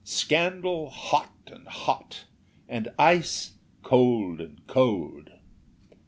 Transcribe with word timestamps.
Scandal, 0.03 0.89
hot 0.89 1.51
and 1.53 1.67
hot, 1.67 2.25
and 2.67 2.89
ice, 2.97 3.51
cold 3.83 4.41
and 4.41 4.59
cold." 4.65 5.29